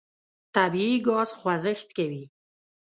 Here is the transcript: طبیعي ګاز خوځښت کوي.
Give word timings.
طبیعي 0.55 0.95
ګاز 1.07 1.29
خوځښت 1.39 1.89
کوي. 1.97 2.23